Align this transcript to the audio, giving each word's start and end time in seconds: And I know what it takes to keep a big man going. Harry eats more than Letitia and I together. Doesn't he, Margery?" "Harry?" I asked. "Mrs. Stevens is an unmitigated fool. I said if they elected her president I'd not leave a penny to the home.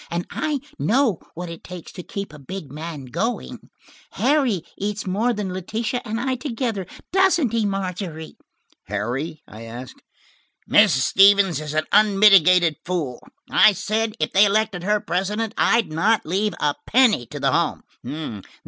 And 0.09 0.25
I 0.31 0.61
know 0.79 1.19
what 1.35 1.47
it 1.47 1.63
takes 1.63 1.91
to 1.91 2.01
keep 2.01 2.33
a 2.33 2.39
big 2.39 2.71
man 2.71 3.05
going. 3.05 3.69
Harry 4.13 4.63
eats 4.75 5.05
more 5.05 5.31
than 5.31 5.53
Letitia 5.53 6.01
and 6.03 6.19
I 6.19 6.33
together. 6.33 6.87
Doesn't 7.11 7.51
he, 7.51 7.67
Margery?" 7.67 8.35
"Harry?" 8.85 9.43
I 9.47 9.61
asked. 9.65 10.01
"Mrs. 10.67 11.01
Stevens 11.03 11.61
is 11.61 11.75
an 11.75 11.85
unmitigated 11.91 12.77
fool. 12.83 13.19
I 13.51 13.73
said 13.73 14.15
if 14.19 14.31
they 14.33 14.43
elected 14.45 14.81
her 14.81 14.99
president 14.99 15.53
I'd 15.55 15.91
not 15.91 16.25
leave 16.25 16.55
a 16.59 16.73
penny 16.87 17.27
to 17.27 17.39
the 17.39 17.51
home. 17.51 17.83